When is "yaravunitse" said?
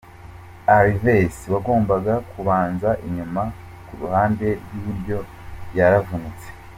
5.77-6.47